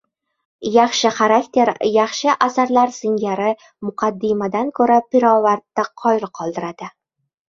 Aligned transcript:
Yaxshi 0.75 1.09
xarakter 1.17 1.69
yaxshi 1.97 2.33
asarlar 2.45 2.93
singari 2.95 3.49
muqaddimadan 3.89 4.71
ko‘ra 4.79 4.97
pirovardda 5.13 5.85
qoyil 6.05 6.27
qoldiradi. 6.41 6.89